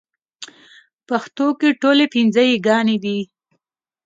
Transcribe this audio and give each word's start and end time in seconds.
پښتو 1.07 1.45
کې 1.59 1.69
ټولې 1.81 2.05
پنځه 2.13 2.41
يېګانې 2.51 2.97
دي 3.03 3.19